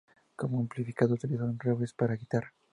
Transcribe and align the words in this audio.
Como 0.35 0.57
amplificador 0.59 1.13
utiliza 1.13 1.43
un 1.43 1.59
Reeves 1.59 1.93
para 1.93 2.15
guitarra. 2.15 2.51